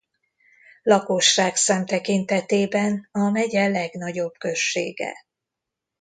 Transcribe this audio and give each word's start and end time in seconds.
Lakosságszám 0.83 1.85
tekintetében 1.85 3.07
a 3.11 3.29
megye 3.29 3.67
legnagyobb 3.67 4.33
községe. 4.37 5.13